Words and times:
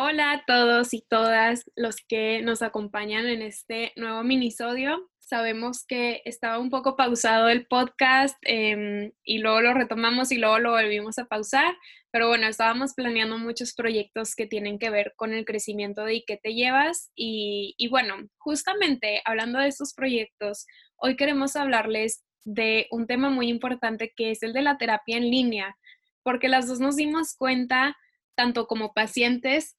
Hola 0.00 0.30
a 0.30 0.44
todos 0.46 0.94
y 0.94 1.00
todas 1.00 1.68
los 1.74 1.96
que 2.06 2.40
nos 2.40 2.62
acompañan 2.62 3.26
en 3.26 3.42
este 3.42 3.92
nuevo 3.96 4.22
minisodio. 4.22 5.10
Sabemos 5.18 5.84
que 5.84 6.22
estaba 6.24 6.60
un 6.60 6.70
poco 6.70 6.94
pausado 6.94 7.48
el 7.48 7.66
podcast 7.66 8.36
em, 8.42 9.10
y 9.24 9.38
luego 9.38 9.60
lo 9.60 9.74
retomamos 9.74 10.30
y 10.30 10.36
luego 10.36 10.60
lo 10.60 10.70
volvimos 10.70 11.18
a 11.18 11.24
pausar, 11.24 11.76
pero 12.12 12.28
bueno, 12.28 12.46
estábamos 12.46 12.94
planeando 12.94 13.38
muchos 13.38 13.74
proyectos 13.74 14.36
que 14.36 14.46
tienen 14.46 14.78
que 14.78 14.90
ver 14.90 15.14
con 15.16 15.32
el 15.32 15.44
crecimiento 15.44 16.04
de 16.04 16.22
qué 16.24 16.36
te 16.36 16.54
llevas 16.54 17.10
y, 17.16 17.74
y 17.76 17.88
bueno, 17.88 18.14
justamente 18.38 19.20
hablando 19.24 19.58
de 19.58 19.66
estos 19.66 19.94
proyectos, 19.94 20.64
hoy 20.96 21.16
queremos 21.16 21.56
hablarles 21.56 22.22
de 22.44 22.86
un 22.92 23.08
tema 23.08 23.30
muy 23.30 23.48
importante 23.48 24.12
que 24.16 24.30
es 24.30 24.44
el 24.44 24.52
de 24.52 24.62
la 24.62 24.78
terapia 24.78 25.16
en 25.16 25.28
línea, 25.28 25.76
porque 26.22 26.46
las 26.46 26.68
dos 26.68 26.78
nos 26.78 26.94
dimos 26.94 27.34
cuenta 27.36 27.96
tanto 28.36 28.68
como 28.68 28.92
pacientes 28.92 29.77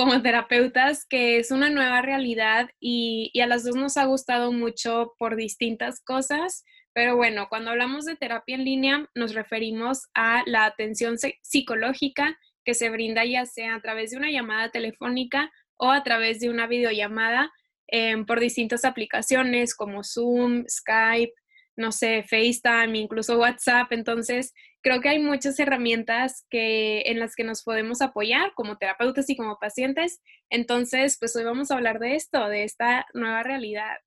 como 0.00 0.22
terapeutas, 0.22 1.04
que 1.04 1.36
es 1.36 1.50
una 1.50 1.68
nueva 1.68 2.00
realidad 2.00 2.70
y, 2.80 3.38
a 3.38 3.46
las 3.46 3.64
dos 3.64 3.76
nos 3.76 3.98
ha 3.98 4.06
gustado 4.06 4.50
mucho 4.50 5.12
por 5.18 5.36
distintas 5.36 6.00
cosas. 6.02 6.64
Pero 6.94 7.16
bueno, 7.16 7.48
cuando 7.50 7.70
hablamos 7.70 8.06
de 8.06 8.16
terapia 8.16 8.54
en 8.54 8.64
línea, 8.64 9.10
nos 9.14 9.34
referimos 9.34 10.08
a 10.14 10.42
la 10.46 10.64
atención 10.64 11.16
psicológica 11.42 12.38
que 12.64 12.72
se 12.72 12.88
brinda 12.88 13.26
ya 13.26 13.44
sea 13.44 13.74
a 13.74 13.82
través 13.82 14.12
de 14.12 14.16
una 14.16 14.30
llamada 14.30 14.70
telefónica 14.70 15.52
o 15.76 15.90
a 15.90 16.02
través 16.02 16.40
de 16.40 16.48
una 16.48 16.66
videollamada 16.66 17.52
em, 17.86 18.24
por 18.24 18.40
distintas 18.40 18.86
aplicaciones 18.86 19.74
como 19.74 20.02
Zoom, 20.02 20.64
Skype, 20.66 21.34
no 21.76 21.92
sé, 21.92 22.22
FaceTime, 22.22 22.96
incluso 22.98 23.38
WhatsApp. 23.38 23.92
Entonces, 23.92 24.54
creo 24.82 25.00
que 25.00 25.08
hay 25.08 25.18
muchas 25.18 25.58
herramientas 25.58 26.44
que, 26.50 27.02
en 27.06 27.20
las 27.20 27.34
que 27.34 27.44
nos 27.44 27.62
podemos 27.62 28.00
apoyar 28.00 28.52
como 28.54 28.78
terapeutas 28.78 29.28
y 29.28 29.36
como 29.36 29.58
pacientes. 29.58 30.20
Entonces, 30.48 31.16
pues 31.18 31.34
hoy 31.36 31.44
vamos 31.44 31.70
a 31.70 31.74
hablar 31.74 31.98
de 31.98 32.16
esto, 32.16 32.48
de 32.48 32.64
esta 32.64 33.06
nueva 33.14 33.42
realidad. 33.42 33.98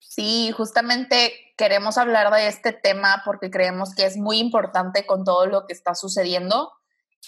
Sí, 0.00 0.52
justamente 0.52 1.32
queremos 1.56 1.98
hablar 1.98 2.32
de 2.32 2.48
este 2.48 2.72
tema 2.72 3.22
porque 3.24 3.50
creemos 3.50 3.94
que 3.94 4.06
es 4.06 4.16
muy 4.16 4.38
importante 4.38 5.06
con 5.06 5.24
todo 5.24 5.46
lo 5.46 5.66
que 5.66 5.74
está 5.74 5.94
sucediendo. 5.94 6.72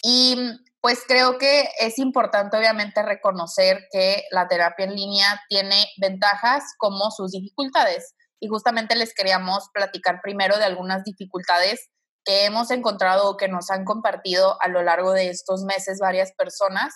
Y 0.03 0.37
pues 0.81 1.05
creo 1.07 1.37
que 1.37 1.69
es 1.81 1.99
importante 1.99 2.57
obviamente 2.57 3.03
reconocer 3.03 3.87
que 3.93 4.25
la 4.31 4.49
terapia 4.49 4.87
en 4.87 4.95
línea 4.95 5.43
tiene 5.49 5.87
ventajas 5.99 6.65
como 6.79 7.11
sus 7.11 7.33
dificultades 7.33 8.15
y 8.41 8.49
justamente 8.49 8.97
les 8.97 9.15
queríamos 9.15 9.69
platicar 9.73 10.21
primero 10.23 10.59
de 10.59 10.65
algunas 10.65 11.05
dificultades 11.05 11.91
que 12.25 12.45
hemos 12.45 12.71
encontrado 12.71 13.29
o 13.29 13.37
que 13.37 13.49
nos 13.49 13.71
han 13.71 13.85
compartido 13.85 14.61
a 14.61 14.69
lo 14.69 14.83
largo 14.83 15.13
de 15.13 15.29
estos 15.29 15.63
meses 15.65 15.99
varias 16.01 16.33
personas 16.33 16.95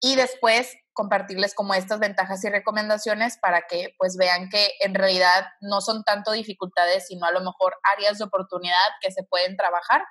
y 0.00 0.16
después 0.16 0.74
compartirles 0.92 1.54
como 1.54 1.74
estas 1.74 2.00
ventajas 2.00 2.42
y 2.44 2.50
recomendaciones 2.50 3.38
para 3.40 3.62
que 3.68 3.94
pues 3.98 4.16
vean 4.16 4.48
que 4.48 4.72
en 4.80 4.94
realidad 4.94 5.46
no 5.60 5.80
son 5.80 6.02
tanto 6.04 6.32
dificultades, 6.32 7.06
sino 7.06 7.26
a 7.26 7.32
lo 7.32 7.40
mejor 7.40 7.76
áreas 7.96 8.18
de 8.18 8.24
oportunidad 8.24 8.88
que 9.00 9.12
se 9.12 9.22
pueden 9.24 9.56
trabajar. 9.56 10.02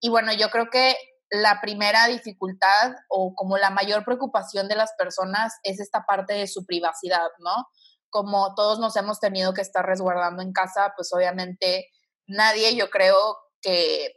Y 0.00 0.10
bueno, 0.10 0.32
yo 0.32 0.48
creo 0.50 0.70
que 0.70 0.96
la 1.30 1.60
primera 1.60 2.06
dificultad 2.06 2.94
o 3.08 3.34
como 3.34 3.58
la 3.58 3.70
mayor 3.70 4.04
preocupación 4.04 4.68
de 4.68 4.76
las 4.76 4.92
personas 4.96 5.54
es 5.62 5.80
esta 5.80 6.04
parte 6.06 6.34
de 6.34 6.46
su 6.46 6.64
privacidad, 6.64 7.28
¿no? 7.38 7.66
Como 8.10 8.54
todos 8.54 8.78
nos 8.78 8.96
hemos 8.96 9.20
tenido 9.20 9.54
que 9.54 9.62
estar 9.62 9.84
resguardando 9.84 10.42
en 10.42 10.52
casa, 10.52 10.92
pues 10.96 11.12
obviamente 11.12 11.88
nadie, 12.26 12.76
yo 12.76 12.90
creo 12.90 13.36
que 13.60 14.12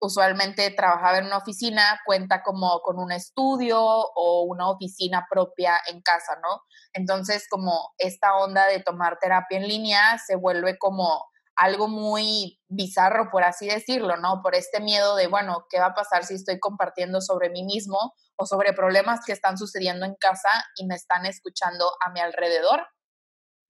usualmente 0.00 0.70
trabajaba 0.70 1.18
en 1.18 1.26
una 1.26 1.38
oficina, 1.38 2.00
cuenta 2.04 2.42
como 2.42 2.80
con 2.80 2.98
un 2.98 3.12
estudio 3.12 3.80
o 3.80 4.42
una 4.42 4.68
oficina 4.70 5.26
propia 5.30 5.80
en 5.90 6.00
casa, 6.02 6.36
¿no? 6.42 6.62
Entonces, 6.92 7.46
como 7.48 7.92
esta 7.98 8.36
onda 8.36 8.66
de 8.66 8.80
tomar 8.80 9.18
terapia 9.18 9.58
en 9.58 9.68
línea 9.68 10.18
se 10.24 10.36
vuelve 10.36 10.78
como 10.78 11.24
algo 11.56 11.88
muy 11.88 12.60
bizarro, 12.68 13.30
por 13.30 13.42
así 13.42 13.66
decirlo, 13.66 14.18
¿no? 14.18 14.42
Por 14.42 14.54
este 14.54 14.80
miedo 14.80 15.16
de, 15.16 15.26
bueno, 15.26 15.66
¿qué 15.70 15.80
va 15.80 15.86
a 15.86 15.94
pasar 15.94 16.24
si 16.24 16.34
estoy 16.34 16.60
compartiendo 16.60 17.22
sobre 17.22 17.48
mí 17.48 17.64
mismo 17.64 18.12
o 18.36 18.44
sobre 18.44 18.74
problemas 18.74 19.20
que 19.24 19.32
están 19.32 19.56
sucediendo 19.56 20.04
en 20.04 20.14
casa 20.16 20.50
y 20.76 20.86
me 20.86 20.94
están 20.94 21.24
escuchando 21.24 21.90
a 22.04 22.10
mi 22.10 22.20
alrededor? 22.20 22.86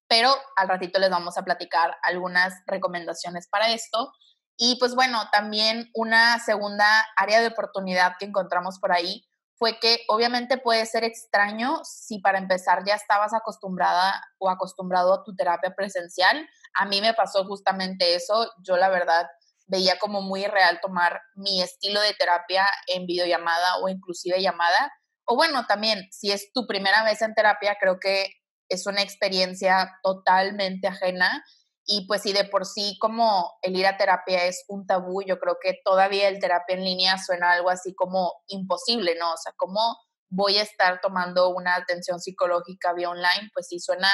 Pero 0.08 0.34
al 0.56 0.68
ratito 0.68 0.98
les 0.98 1.10
vamos 1.10 1.36
a 1.36 1.42
platicar 1.42 1.96
algunas 2.02 2.54
recomendaciones 2.66 3.48
para 3.48 3.70
esto. 3.72 4.12
Y 4.56 4.76
pues 4.78 4.94
bueno, 4.94 5.28
también 5.30 5.90
una 5.94 6.38
segunda 6.38 7.06
área 7.16 7.40
de 7.40 7.48
oportunidad 7.48 8.14
que 8.18 8.26
encontramos 8.26 8.78
por 8.78 8.92
ahí 8.92 9.26
fue 9.58 9.78
que 9.78 10.00
obviamente 10.08 10.58
puede 10.58 10.84
ser 10.86 11.04
extraño 11.04 11.80
si 11.84 12.18
para 12.20 12.38
empezar 12.38 12.84
ya 12.86 12.94
estabas 12.94 13.32
acostumbrada 13.32 14.22
o 14.38 14.50
acostumbrado 14.50 15.14
a 15.14 15.24
tu 15.24 15.34
terapia 15.34 15.74
presencial. 15.74 16.46
A 16.74 16.84
mí 16.84 17.00
me 17.00 17.14
pasó 17.14 17.44
justamente 17.46 18.14
eso. 18.14 18.50
Yo 18.62 18.76
la 18.76 18.90
verdad 18.90 19.26
veía 19.66 19.98
como 19.98 20.20
muy 20.20 20.44
real 20.44 20.78
tomar 20.80 21.20
mi 21.34 21.62
estilo 21.62 22.00
de 22.00 22.14
terapia 22.14 22.66
en 22.86 23.06
videollamada 23.06 23.78
o 23.82 23.88
inclusive 23.88 24.40
llamada. 24.40 24.92
O 25.24 25.36
bueno, 25.36 25.66
también 25.66 26.06
si 26.10 26.30
es 26.32 26.52
tu 26.52 26.66
primera 26.66 27.02
vez 27.02 27.22
en 27.22 27.34
terapia, 27.34 27.76
creo 27.80 27.98
que 27.98 28.30
es 28.68 28.86
una 28.86 29.02
experiencia 29.02 29.98
totalmente 30.02 30.88
ajena 30.88 31.44
y 31.84 32.06
pues 32.06 32.22
si 32.22 32.32
de 32.32 32.44
por 32.44 32.66
sí 32.66 32.96
como 33.00 33.52
el 33.62 33.76
ir 33.76 33.86
a 33.86 33.96
terapia 33.96 34.44
es 34.44 34.64
un 34.68 34.86
tabú, 34.86 35.22
yo 35.22 35.38
creo 35.38 35.56
que 35.62 35.78
todavía 35.84 36.28
el 36.28 36.40
terapia 36.40 36.74
en 36.76 36.84
línea 36.84 37.16
suena 37.16 37.52
algo 37.52 37.70
así 37.70 37.94
como 37.94 38.32
imposible, 38.48 39.14
¿no? 39.18 39.32
O 39.32 39.36
sea, 39.36 39.52
¿cómo 39.56 39.96
voy 40.28 40.56
a 40.58 40.62
estar 40.62 41.00
tomando 41.00 41.50
una 41.50 41.76
atención 41.76 42.18
psicológica 42.18 42.92
vía 42.92 43.10
online? 43.10 43.50
Pues 43.54 43.68
sí 43.68 43.78
suena 43.78 44.10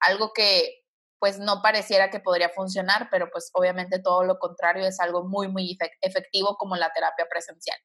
algo 0.00 0.32
que 0.34 0.82
pues 1.20 1.38
no 1.38 1.62
pareciera 1.62 2.10
que 2.10 2.18
podría 2.18 2.48
funcionar, 2.48 3.06
pero 3.08 3.30
pues 3.30 3.50
obviamente 3.54 4.00
todo 4.00 4.24
lo 4.24 4.40
contrario 4.40 4.84
es 4.84 4.98
algo 4.98 5.22
muy, 5.28 5.46
muy 5.46 5.78
efectivo 6.00 6.56
como 6.56 6.74
la 6.74 6.90
terapia 6.92 7.26
presencial. 7.30 7.78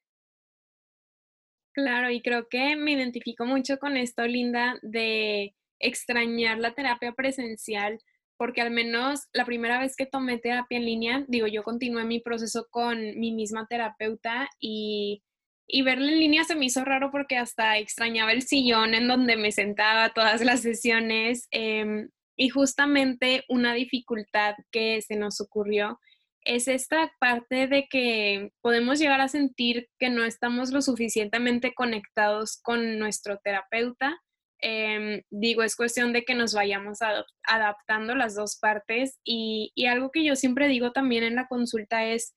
Claro, 1.72 2.10
y 2.10 2.20
creo 2.20 2.48
que 2.48 2.74
me 2.74 2.90
identifico 2.90 3.44
mucho 3.44 3.78
con 3.78 3.96
esto, 3.96 4.26
Linda, 4.26 4.80
de 4.82 5.54
extrañar 5.80 6.58
la 6.58 6.74
terapia 6.74 7.12
presencial, 7.12 7.98
porque 8.36 8.60
al 8.60 8.70
menos 8.70 9.26
la 9.32 9.44
primera 9.44 9.80
vez 9.80 9.96
que 9.96 10.06
tomé 10.06 10.38
terapia 10.38 10.78
en 10.78 10.84
línea, 10.84 11.24
digo, 11.28 11.46
yo 11.46 11.62
continué 11.62 12.04
mi 12.04 12.20
proceso 12.20 12.66
con 12.70 13.18
mi 13.18 13.32
misma 13.32 13.66
terapeuta 13.66 14.48
y, 14.60 15.22
y 15.66 15.82
verla 15.82 16.12
en 16.12 16.20
línea 16.20 16.44
se 16.44 16.54
me 16.54 16.66
hizo 16.66 16.84
raro 16.84 17.10
porque 17.10 17.36
hasta 17.36 17.78
extrañaba 17.78 18.32
el 18.32 18.42
sillón 18.42 18.94
en 18.94 19.08
donde 19.08 19.36
me 19.36 19.52
sentaba 19.52 20.10
todas 20.10 20.44
las 20.44 20.60
sesiones 20.60 21.48
em, 21.50 22.08
y 22.36 22.48
justamente 22.48 23.44
una 23.48 23.74
dificultad 23.74 24.54
que 24.70 25.02
se 25.02 25.16
nos 25.16 25.40
ocurrió 25.40 25.98
es 26.42 26.68
esta 26.68 27.12
parte 27.18 27.66
de 27.66 27.88
que 27.90 28.52
podemos 28.62 28.98
llegar 28.98 29.20
a 29.20 29.28
sentir 29.28 29.88
que 29.98 30.08
no 30.08 30.24
estamos 30.24 30.70
lo 30.70 30.80
suficientemente 30.80 31.74
conectados 31.74 32.58
con 32.62 32.98
nuestro 32.98 33.38
terapeuta 33.38 34.18
Em, 34.60 35.22
digo, 35.30 35.62
es 35.62 35.76
cuestión 35.76 36.12
de 36.12 36.24
que 36.24 36.34
nos 36.34 36.52
vayamos 36.52 36.98
adaptando 37.44 38.14
las 38.14 38.34
dos 38.34 38.58
partes 38.58 39.18
y, 39.24 39.72
algo 39.86 40.10
que 40.10 40.24
yo 40.24 40.36
siempre 40.36 40.68
digo 40.68 40.92
también 40.92 41.22
en 41.24 41.36
la 41.36 41.46
consulta 41.46 42.04
es 42.04 42.34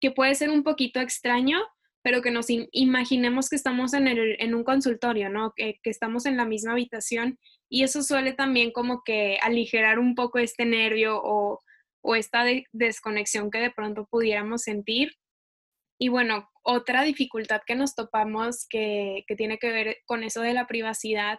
que 0.00 0.10
puede 0.10 0.34
ser 0.34 0.50
un 0.50 0.64
poquito 0.64 1.00
extraño, 1.00 1.58
pero 2.02 2.20
que 2.22 2.30
nos 2.30 2.46
imaginemos 2.48 3.48
que 3.48 3.56
estamos 3.56 3.94
en, 3.94 4.08
el, 4.08 4.36
en 4.40 4.54
un 4.54 4.64
consultorio, 4.64 5.30
¿no? 5.30 5.52
Que, 5.56 5.78
que, 5.82 5.90
estamos 5.90 6.26
en 6.26 6.36
la 6.36 6.44
misma 6.44 6.72
habitación 6.72 7.38
y 7.70 7.84
eso 7.84 8.02
suele 8.02 8.32
también 8.32 8.72
como 8.72 9.02
que 9.04 9.38
aligerar 9.40 9.98
un 9.98 10.14
poco 10.14 10.38
este 10.38 10.66
nervio 10.66 11.20
o, 11.22 11.60
o 12.02 12.14
esta 12.14 12.44
desconexión 12.72 13.50
que 13.50 13.58
de 13.58 13.70
pronto 13.70 14.06
pudiéramos 14.10 14.62
sentir. 14.62 15.12
Y 15.98 16.08
bueno, 16.08 16.50
otra 16.62 17.02
dificultad 17.02 17.62
que 17.66 17.76
nos 17.76 17.94
topamos 17.94 18.66
que, 18.68 19.24
tiene 19.36 19.58
que 19.58 19.70
ver 19.70 19.98
con 20.06 20.22
eso 20.24 20.40
de 20.40 20.54
la 20.54 20.66
privacidad 20.66 21.38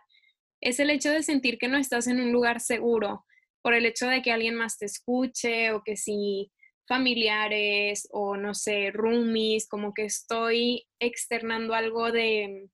es 0.65 0.79
el 0.79 0.89
hecho 0.89 1.11
de 1.11 1.21
sentir 1.21 1.59
que 1.59 1.67
no 1.67 1.77
estás 1.77 2.07
en 2.07 2.19
un 2.19 2.31
lugar 2.31 2.59
seguro 2.59 3.23
por 3.61 3.75
el 3.75 3.85
hecho 3.85 4.07
de 4.07 4.23
que 4.23 4.31
alguien 4.31 4.55
más 4.55 4.79
te 4.79 4.85
escuche 4.85 5.71
o 5.71 5.83
que 5.83 5.95
si 5.95 6.51
familiares 6.87 8.07
o 8.11 8.35
no 8.35 8.55
sé, 8.55 8.89
roomies, 8.91 9.67
como 9.67 9.93
que 9.93 10.05
estoy 10.05 10.87
externando 10.99 11.75
algo 11.75 12.11
de, 12.11 12.69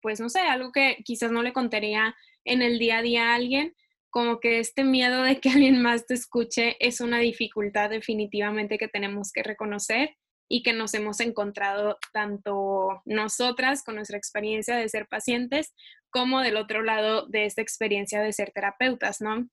pues 0.00 0.20
no 0.20 0.28
sé, 0.28 0.38
algo 0.40 0.70
que 0.70 0.98
quizás 1.04 1.32
no 1.32 1.42
le 1.42 1.52
contaría 1.52 2.14
en 2.44 2.62
el 2.62 2.78
día 2.78 2.98
a 2.98 3.02
día 3.02 3.30
a 3.30 3.34
alguien, 3.34 3.74
como 4.08 4.38
que 4.38 4.60
este 4.60 4.84
miedo 4.84 5.24
de 5.24 5.40
que 5.40 5.50
alguien 5.50 5.82
más 5.82 6.06
te 6.06 6.14
escuche 6.14 6.76
es 6.78 7.00
una 7.00 7.18
dificultad 7.18 7.90
definitivamente 7.90 8.78
que 8.78 8.88
tenemos 8.88 9.32
que 9.32 9.42
reconocer 9.42 10.16
y 10.48 10.62
que 10.62 10.72
nos 10.72 10.94
hemos 10.94 11.18
encontrado 11.20 11.98
tanto 12.12 13.02
nosotras 13.04 13.84
con 13.84 13.96
nuestra 13.96 14.16
experiencia 14.16 14.76
de 14.76 14.88
ser 14.88 15.06
pacientes 15.08 15.72
como 16.10 16.40
del 16.40 16.56
otro 16.56 16.82
lado 16.82 17.26
de 17.26 17.46
esta 17.46 17.62
experiencia 17.62 18.20
de 18.20 18.32
ser 18.32 18.52
terapeutas, 18.52 19.20
¿no? 19.20 19.48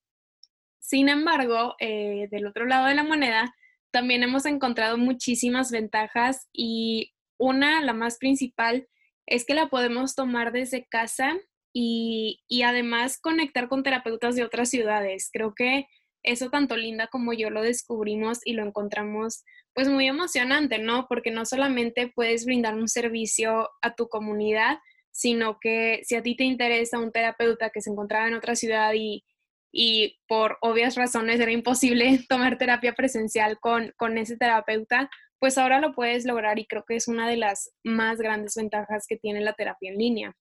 Sin 0.79 1.09
embargo, 1.09 1.75
eh, 1.79 2.27
del 2.31 2.47
otro 2.47 2.65
lado 2.65 2.87
de 2.87 2.95
la 2.95 3.03
moneda, 3.03 3.53
también 3.91 4.23
hemos 4.23 4.45
encontrado 4.45 4.97
muchísimas 4.97 5.71
ventajas 5.71 6.47
y 6.53 7.13
una, 7.37 7.81
la 7.81 7.93
más 7.93 8.17
principal, 8.17 8.87
es 9.25 9.45
que 9.45 9.53
la 9.53 9.67
podemos 9.67 10.15
tomar 10.15 10.51
desde 10.51 10.85
casa 10.85 11.37
y, 11.73 12.41
y 12.47 12.63
además 12.63 13.19
conectar 13.19 13.67
con 13.67 13.83
terapeutas 13.83 14.35
de 14.35 14.43
otras 14.43 14.69
ciudades. 14.69 15.29
Creo 15.31 15.53
que 15.53 15.87
eso 16.23 16.49
tanto 16.49 16.75
Linda 16.75 17.07
como 17.07 17.33
yo 17.33 17.49
lo 17.49 17.61
descubrimos 17.61 18.39
y 18.45 18.53
lo 18.53 18.63
encontramos 18.63 19.43
pues 19.73 19.87
muy 19.87 20.07
emocionante, 20.07 20.79
¿no? 20.79 21.05
Porque 21.07 21.31
no 21.31 21.45
solamente 21.45 22.11
puedes 22.13 22.45
brindar 22.45 22.75
un 22.75 22.87
servicio 22.87 23.69
a 23.81 23.93
tu 23.95 24.09
comunidad, 24.09 24.79
sino 25.17 25.57
que 25.59 26.01
si 26.03 26.15
a 26.15 26.21
ti 26.21 26.35
te 26.35 26.43
interesa 26.43 26.99
un 26.99 27.11
terapeuta 27.11 27.71
que 27.71 27.81
se 27.81 27.89
encontraba 27.89 28.27
en 28.27 28.35
otra 28.35 28.55
ciudad 28.55 28.91
y, 28.93 29.25
y 29.71 30.19
por 30.27 30.59
obvias 30.61 30.93
razones 30.93 31.39
era 31.39 31.51
imposible 31.51 32.19
tomar 32.29 32.59
terapia 32.59 32.93
presencial 32.93 33.57
con, 33.59 33.91
con 33.97 34.19
ese 34.19 34.37
terapeuta, 34.37 35.09
pues 35.39 35.57
ahora 35.57 35.79
lo 35.79 35.95
puedes 35.95 36.23
lograr 36.23 36.59
y 36.59 36.67
creo 36.67 36.83
que 36.87 36.95
es 36.95 37.07
una 37.07 37.27
de 37.27 37.37
las 37.37 37.71
más 37.83 38.19
grandes 38.19 38.53
ventajas 38.55 39.05
que 39.07 39.17
tiene 39.17 39.41
la 39.41 39.53
terapia 39.53 39.89
en 39.89 39.97
línea. 39.97 40.33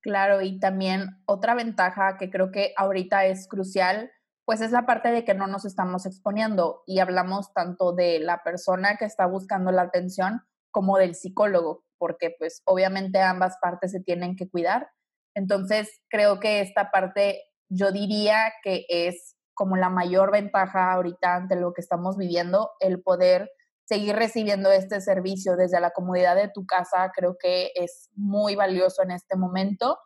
Claro, 0.00 0.40
y 0.40 0.58
también 0.58 1.22
otra 1.26 1.54
ventaja 1.54 2.16
que 2.16 2.30
creo 2.30 2.50
que 2.50 2.72
ahorita 2.78 3.26
es 3.26 3.46
crucial 3.46 4.10
pues 4.46 4.62
es 4.62 4.72
la 4.72 4.86
parte 4.86 5.10
de 5.10 5.24
que 5.24 5.34
no 5.34 5.46
nos 5.46 5.64
estamos 5.64 6.06
exponiendo 6.06 6.82
y 6.86 6.98
hablamos 6.98 7.52
tanto 7.52 7.92
de 7.92 8.18
la 8.18 8.42
persona 8.42 8.96
que 8.96 9.04
está 9.04 9.26
buscando 9.26 9.70
la 9.70 9.82
atención 9.82 10.42
como 10.70 10.98
del 10.98 11.14
psicólogo, 11.14 11.84
porque 11.98 12.34
pues 12.38 12.62
obviamente 12.64 13.20
ambas 13.20 13.56
partes 13.60 13.92
se 13.92 14.00
tienen 14.00 14.36
que 14.36 14.48
cuidar. 14.48 14.90
Entonces, 15.34 15.90
creo 16.08 16.40
que 16.40 16.60
esta 16.60 16.90
parte 16.90 17.42
yo 17.68 17.92
diría 17.92 18.52
que 18.62 18.84
es 18.88 19.36
como 19.54 19.76
la 19.76 19.90
mayor 19.90 20.32
ventaja 20.32 20.92
ahorita 20.92 21.36
ante 21.36 21.56
lo 21.56 21.72
que 21.72 21.82
estamos 21.82 22.16
viviendo, 22.16 22.70
el 22.80 23.02
poder 23.02 23.50
seguir 23.84 24.16
recibiendo 24.16 24.70
este 24.70 25.00
servicio 25.00 25.56
desde 25.56 25.80
la 25.80 25.90
comodidad 25.90 26.36
de 26.36 26.48
tu 26.48 26.64
casa, 26.64 27.10
creo 27.14 27.36
que 27.38 27.72
es 27.74 28.08
muy 28.14 28.54
valioso 28.54 29.02
en 29.02 29.10
este 29.10 29.36
momento 29.36 29.98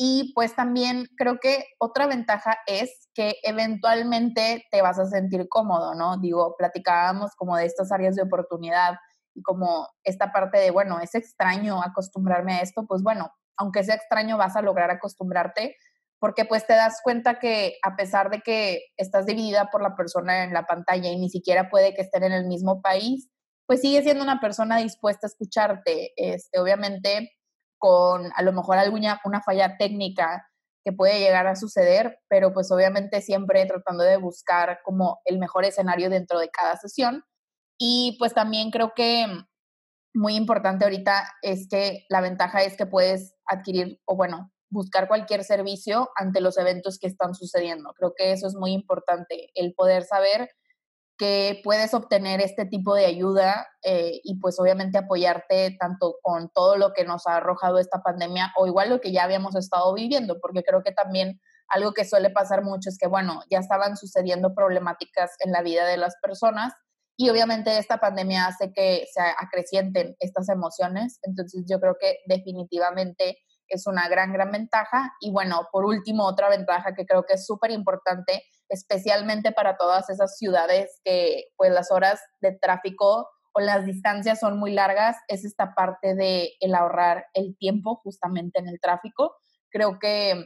y 0.00 0.32
pues 0.32 0.54
también 0.54 1.08
creo 1.16 1.40
que 1.40 1.64
otra 1.78 2.06
ventaja 2.06 2.56
es 2.68 3.08
que 3.14 3.34
eventualmente 3.42 4.64
te 4.70 4.80
vas 4.80 4.96
a 5.00 5.06
sentir 5.06 5.48
cómodo, 5.48 5.92
¿no? 5.96 6.18
Digo, 6.18 6.54
platicábamos 6.56 7.34
como 7.34 7.56
de 7.56 7.66
estas 7.66 7.90
áreas 7.90 8.14
de 8.14 8.22
oportunidad 8.22 8.94
como 9.42 9.88
esta 10.04 10.32
parte 10.32 10.58
de, 10.58 10.70
bueno, 10.70 11.00
es 11.00 11.14
extraño 11.14 11.82
acostumbrarme 11.82 12.54
a 12.54 12.60
esto, 12.60 12.86
pues 12.86 13.02
bueno, 13.02 13.30
aunque 13.56 13.84
sea 13.84 13.96
extraño 13.96 14.36
vas 14.36 14.56
a 14.56 14.62
lograr 14.62 14.90
acostumbrarte 14.90 15.76
porque 16.20 16.44
pues 16.44 16.66
te 16.66 16.74
das 16.74 17.00
cuenta 17.02 17.38
que 17.38 17.78
a 17.82 17.96
pesar 17.96 18.30
de 18.30 18.40
que 18.40 18.86
estás 18.96 19.26
dividida 19.26 19.70
por 19.70 19.82
la 19.82 19.94
persona 19.94 20.44
en 20.44 20.52
la 20.52 20.64
pantalla 20.64 21.10
y 21.10 21.18
ni 21.18 21.30
siquiera 21.30 21.68
puede 21.70 21.94
que 21.94 22.02
estén 22.02 22.24
en 22.24 22.32
el 22.32 22.46
mismo 22.46 22.82
país, 22.82 23.30
pues 23.66 23.80
sigue 23.82 24.02
siendo 24.02 24.24
una 24.24 24.40
persona 24.40 24.78
dispuesta 24.78 25.26
a 25.26 25.28
escucharte. 25.28 26.12
Este, 26.16 26.58
obviamente 26.58 27.30
con 27.78 28.30
a 28.34 28.42
lo 28.42 28.52
mejor 28.52 28.78
alguna 28.78 29.20
una 29.24 29.40
falla 29.42 29.76
técnica 29.76 30.44
que 30.84 30.92
puede 30.92 31.20
llegar 31.20 31.46
a 31.46 31.54
suceder, 31.54 32.18
pero 32.28 32.52
pues 32.52 32.72
obviamente 32.72 33.20
siempre 33.20 33.64
tratando 33.66 34.02
de 34.02 34.16
buscar 34.16 34.80
como 34.84 35.20
el 35.24 35.38
mejor 35.38 35.64
escenario 35.64 36.10
dentro 36.10 36.40
de 36.40 36.48
cada 36.48 36.76
sesión. 36.76 37.22
Y 37.78 38.16
pues 38.18 38.34
también 38.34 38.70
creo 38.70 38.92
que 38.94 39.26
muy 40.14 40.34
importante 40.34 40.84
ahorita 40.84 41.32
es 41.42 41.68
que 41.68 42.04
la 42.08 42.20
ventaja 42.20 42.62
es 42.62 42.76
que 42.76 42.86
puedes 42.86 43.34
adquirir 43.46 44.00
o 44.04 44.16
bueno, 44.16 44.52
buscar 44.70 45.08
cualquier 45.08 45.44
servicio 45.44 46.10
ante 46.16 46.40
los 46.40 46.58
eventos 46.58 46.98
que 46.98 47.06
están 47.06 47.34
sucediendo. 47.34 47.92
Creo 47.96 48.14
que 48.16 48.32
eso 48.32 48.46
es 48.46 48.54
muy 48.54 48.72
importante, 48.72 49.50
el 49.54 49.74
poder 49.74 50.04
saber 50.04 50.50
que 51.16 51.60
puedes 51.64 51.94
obtener 51.94 52.40
este 52.40 52.64
tipo 52.64 52.94
de 52.94 53.06
ayuda 53.06 53.66
eh, 53.82 54.20
y 54.22 54.38
pues 54.38 54.58
obviamente 54.60 54.98
apoyarte 54.98 55.76
tanto 55.78 56.16
con 56.22 56.48
todo 56.50 56.76
lo 56.76 56.92
que 56.92 57.04
nos 57.04 57.26
ha 57.26 57.36
arrojado 57.36 57.78
esta 57.78 58.02
pandemia 58.02 58.52
o 58.56 58.68
igual 58.68 58.88
lo 58.88 59.00
que 59.00 59.10
ya 59.10 59.24
habíamos 59.24 59.56
estado 59.56 59.92
viviendo, 59.94 60.38
porque 60.40 60.62
creo 60.62 60.82
que 60.82 60.92
también 60.92 61.40
algo 61.66 61.92
que 61.92 62.04
suele 62.04 62.30
pasar 62.30 62.62
mucho 62.62 62.88
es 62.88 62.98
que, 62.98 63.08
bueno, 63.08 63.42
ya 63.50 63.58
estaban 63.58 63.96
sucediendo 63.96 64.54
problemáticas 64.54 65.32
en 65.40 65.50
la 65.50 65.62
vida 65.62 65.86
de 65.86 65.96
las 65.96 66.14
personas 66.22 66.72
y 67.20 67.28
obviamente 67.30 67.76
esta 67.78 67.98
pandemia 67.98 68.46
hace 68.46 68.72
que 68.72 69.04
se 69.12 69.20
acrecienten 69.20 70.14
estas 70.20 70.48
emociones, 70.48 71.18
entonces 71.24 71.64
yo 71.68 71.80
creo 71.80 71.96
que 72.00 72.18
definitivamente 72.26 73.38
es 73.66 73.88
una 73.88 74.08
gran, 74.08 74.32
gran 74.32 74.52
ventaja. 74.52 75.12
Y 75.20 75.32
bueno, 75.32 75.66
por 75.72 75.84
último, 75.84 76.24
otra 76.24 76.48
ventaja 76.48 76.94
que 76.94 77.06
creo 77.06 77.24
que 77.24 77.34
es 77.34 77.44
súper 77.44 77.72
importante, 77.72 78.44
especialmente 78.68 79.50
para 79.50 79.76
todas 79.76 80.08
esas 80.10 80.38
ciudades 80.38 81.00
que 81.04 81.46
pues 81.56 81.72
las 81.72 81.90
horas 81.90 82.20
de 82.40 82.56
tráfico 82.56 83.28
o 83.52 83.60
las 83.60 83.84
distancias 83.84 84.38
son 84.38 84.56
muy 84.56 84.70
largas, 84.70 85.16
es 85.26 85.44
esta 85.44 85.74
parte 85.74 86.14
de 86.14 86.52
el 86.60 86.72
ahorrar 86.76 87.26
el 87.34 87.56
tiempo 87.58 87.96
justamente 87.96 88.60
en 88.60 88.68
el 88.68 88.78
tráfico. 88.78 89.34
Creo 89.70 89.98
que 89.98 90.44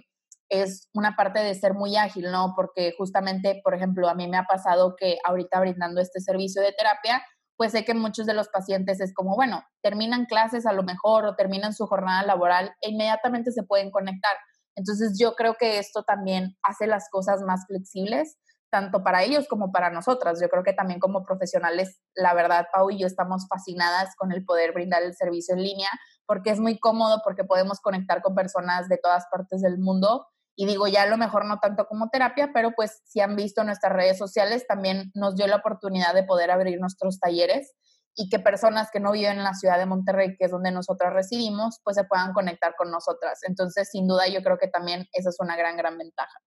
es 0.52 0.90
una 0.92 1.16
parte 1.16 1.40
de 1.40 1.54
ser 1.54 1.72
muy 1.72 1.96
ágil, 1.96 2.30
¿no? 2.30 2.52
Porque 2.54 2.94
justamente, 2.98 3.62
por 3.64 3.74
ejemplo, 3.74 4.08
a 4.10 4.14
mí 4.14 4.28
me 4.28 4.36
ha 4.36 4.44
pasado 4.44 4.94
que 4.96 5.16
ahorita 5.24 5.58
brindando 5.60 5.98
este 5.98 6.20
servicio 6.20 6.60
de 6.60 6.72
terapia, 6.72 7.22
pues 7.56 7.72
sé 7.72 7.86
que 7.86 7.94
muchos 7.94 8.26
de 8.26 8.34
los 8.34 8.48
pacientes 8.48 9.00
es 9.00 9.14
como, 9.14 9.34
bueno, 9.34 9.64
terminan 9.82 10.26
clases 10.26 10.66
a 10.66 10.74
lo 10.74 10.82
mejor 10.82 11.24
o 11.24 11.36
terminan 11.36 11.72
su 11.72 11.86
jornada 11.86 12.22
laboral 12.24 12.74
e 12.82 12.90
inmediatamente 12.90 13.50
se 13.50 13.62
pueden 13.62 13.90
conectar. 13.90 14.36
Entonces 14.76 15.18
yo 15.18 15.34
creo 15.36 15.54
que 15.58 15.78
esto 15.78 16.02
también 16.02 16.54
hace 16.62 16.86
las 16.86 17.08
cosas 17.08 17.40
más 17.40 17.64
flexibles, 17.66 18.36
tanto 18.70 19.02
para 19.02 19.22
ellos 19.22 19.46
como 19.48 19.72
para 19.72 19.88
nosotras. 19.88 20.38
Yo 20.38 20.50
creo 20.50 20.64
que 20.64 20.74
también 20.74 21.00
como 21.00 21.24
profesionales, 21.24 21.98
la 22.14 22.34
verdad, 22.34 22.66
Pau 22.70 22.90
y 22.90 22.98
yo 22.98 23.06
estamos 23.06 23.46
fascinadas 23.48 24.14
con 24.16 24.32
el 24.32 24.44
poder 24.44 24.72
brindar 24.72 25.02
el 25.02 25.14
servicio 25.14 25.54
en 25.54 25.62
línea, 25.62 25.88
porque 26.26 26.50
es 26.50 26.60
muy 26.60 26.78
cómodo, 26.78 27.22
porque 27.24 27.44
podemos 27.44 27.80
conectar 27.80 28.20
con 28.20 28.34
personas 28.34 28.88
de 28.90 28.98
todas 28.98 29.24
partes 29.30 29.62
del 29.62 29.78
mundo 29.78 30.26
y 30.54 30.66
digo, 30.66 30.86
ya 30.86 31.02
a 31.02 31.06
lo 31.06 31.16
mejor 31.16 31.46
no 31.46 31.58
tanto 31.58 31.86
como 31.86 32.08
terapia, 32.10 32.50
pero 32.52 32.72
pues 32.72 33.00
si 33.04 33.20
han 33.20 33.36
visto 33.36 33.64
nuestras 33.64 33.92
redes 33.92 34.18
sociales, 34.18 34.66
también 34.66 35.10
nos 35.14 35.34
dio 35.34 35.46
la 35.46 35.56
oportunidad 35.56 36.14
de 36.14 36.24
poder 36.24 36.50
abrir 36.50 36.78
nuestros 36.78 37.18
talleres 37.18 37.72
y 38.14 38.28
que 38.28 38.38
personas 38.38 38.90
que 38.92 39.00
no 39.00 39.12
viven 39.12 39.38
en 39.38 39.44
la 39.44 39.54
ciudad 39.54 39.78
de 39.78 39.86
Monterrey, 39.86 40.36
que 40.36 40.44
es 40.44 40.50
donde 40.50 40.70
nosotras 40.70 41.14
residimos, 41.14 41.80
pues 41.82 41.96
se 41.96 42.04
puedan 42.04 42.32
conectar 42.34 42.74
con 42.76 42.90
nosotras. 42.90 43.40
Entonces, 43.48 43.88
sin 43.90 44.06
duda, 44.06 44.28
yo 44.28 44.42
creo 44.42 44.58
que 44.58 44.68
también 44.68 45.06
esa 45.12 45.30
es 45.30 45.36
una 45.40 45.56
gran, 45.56 45.76
gran 45.76 45.96
ventaja. 45.96 46.38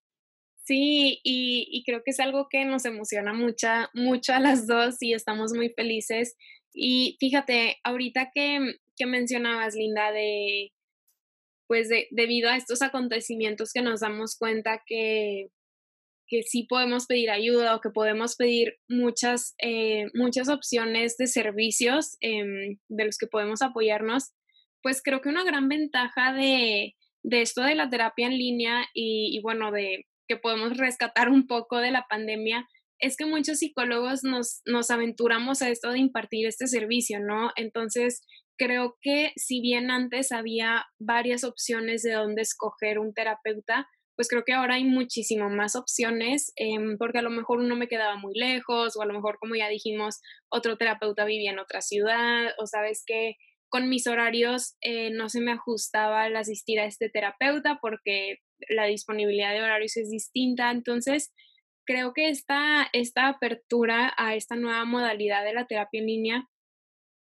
Sí, 0.63 1.19
y, 1.23 1.83
creo 1.85 2.01
que 2.03 2.11
es 2.11 2.19
algo 2.19 2.47
que 2.49 2.65
nos 2.65 2.85
emociona 2.85 3.33
mucho, 3.33 3.67
mucho 3.93 4.33
a 4.33 4.39
las 4.39 4.65
dos 4.65 4.95
y 4.99 5.13
estamos 5.13 5.53
muy 5.53 5.69
felices. 5.69 6.35
Y 6.73 7.17
fíjate, 7.19 7.77
ahorita 7.83 8.31
que, 8.33 8.75
que 8.95 9.05
mencionabas, 9.05 9.75
Linda, 9.75 10.11
de 10.11 10.71
pues 11.67 11.89
debido 12.11 12.49
a 12.49 12.57
estos 12.57 12.81
acontecimientos 12.81 13.71
que 13.73 13.81
nos 13.81 14.01
damos 14.01 14.37
cuenta 14.37 14.81
que, 14.85 15.47
que 16.27 16.43
sí 16.43 16.63
podemos 16.63 17.05
pedir 17.05 17.29
ayuda 17.29 17.75
o 17.75 17.81
que 17.81 17.89
podemos 17.89 18.35
pedir 18.35 18.75
muchas, 18.87 19.55
eh, 19.59 20.05
muchas 20.13 20.49
opciones 20.49 21.17
de 21.17 21.27
servicios 21.27 22.17
em, 22.21 22.77
de 22.89 23.05
los 23.05 23.17
que 23.17 23.27
podemos 23.27 23.61
apoyarnos, 23.61 24.31
pues 24.81 25.01
creo 25.03 25.21
que 25.21 25.29
una 25.29 25.43
gran 25.43 25.67
ventaja 25.67 26.33
de, 26.33 26.95
esto 27.23 27.61
de 27.61 27.75
la 27.75 27.89
terapia 27.89 28.27
en 28.27 28.37
línea 28.37 28.85
y, 28.93 29.35
y, 29.35 29.41
bueno, 29.41 29.71
de 29.71 30.05
que 30.27 30.37
podemos 30.37 30.77
rescatar 30.77 31.29
un 31.29 31.47
poco 31.47 31.77
de 31.77 31.91
la 31.91 32.05
pandemia 32.09 32.67
es 32.99 33.17
que 33.17 33.25
muchos 33.25 33.59
psicólogos 33.59 34.23
nos, 34.23 34.61
nos 34.65 34.89
aventuramos 34.89 35.61
a 35.61 35.69
esto 35.69 35.91
de 35.91 35.99
impartir 35.99 36.47
este 36.47 36.67
servicio, 36.67 37.19
¿no? 37.19 37.51
Entonces, 37.55 38.21
creo 38.57 38.97
que 39.01 39.31
si 39.35 39.61
bien 39.61 39.91
antes 39.91 40.31
había 40.31 40.85
varias 40.99 41.43
opciones 41.43 42.01
de 42.03 42.13
dónde 42.13 42.41
escoger 42.41 42.99
un 42.99 43.13
terapeuta, 43.13 43.87
pues 44.15 44.29
creo 44.29 44.43
que 44.45 44.53
ahora 44.53 44.75
hay 44.75 44.85
muchísimo 44.85 45.49
más 45.49 45.75
opciones, 45.75 46.53
em, 46.55 46.97
porque 46.97 47.19
a 47.19 47.21
lo 47.21 47.29
mejor 47.29 47.59
uno 47.59 47.75
me 47.75 47.87
quedaba 47.87 48.15
muy 48.15 48.33
lejos, 48.33 48.95
o 48.95 49.01
a 49.01 49.05
lo 49.05 49.13
mejor, 49.13 49.37
como 49.39 49.55
ya 49.55 49.67
dijimos, 49.67 50.21
otro 50.49 50.77
terapeuta 50.77 51.25
vivía 51.25 51.51
en 51.51 51.59
otra 51.59 51.81
ciudad, 51.81 52.53
o 52.57 52.65
sabes 52.65 53.03
que 53.05 53.35
con 53.69 53.89
mis 53.89 54.07
horarios 54.07 54.75
eh, 54.81 55.09
no 55.11 55.27
se 55.27 55.41
me 55.41 55.51
ajustaba 55.51 56.27
el 56.27 56.35
asistir 56.37 56.79
a 56.79 56.85
este 56.85 57.09
terapeuta 57.09 57.79
porque 57.81 58.37
la 58.69 58.85
disponibilidad 58.85 59.51
de 59.53 59.61
horarios 59.61 59.97
es 59.97 60.09
distinta. 60.09 60.71
Entonces, 60.71 61.33
creo 61.85 62.13
que 62.13 62.29
esta, 62.29 62.87
esta 62.93 63.27
apertura 63.27 64.13
a 64.17 64.35
esta 64.35 64.55
nueva 64.55 64.85
modalidad 64.85 65.43
de 65.43 65.53
la 65.53 65.65
terapia 65.65 65.99
en 65.99 66.05
línea 66.05 66.49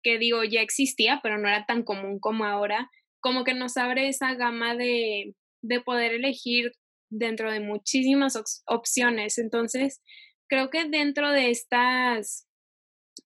que 0.02 0.18
digo, 0.18 0.44
ya 0.44 0.60
existía, 0.60 1.20
pero 1.22 1.38
no 1.38 1.48
era 1.48 1.64
tan 1.66 1.82
común 1.82 2.18
como 2.20 2.44
ahora, 2.44 2.90
como 3.20 3.44
que 3.44 3.54
nos 3.54 3.76
abre 3.76 4.08
esa 4.08 4.34
gama 4.34 4.74
de, 4.74 5.34
de 5.62 5.80
poder 5.80 6.12
elegir 6.12 6.72
dentro 7.10 7.50
de 7.50 7.60
muchísimas 7.60 8.40
opciones. 8.66 9.38
Entonces, 9.38 10.00
creo 10.48 10.70
que 10.70 10.84
dentro 10.84 11.30
de 11.30 11.50
estas, 11.50 12.46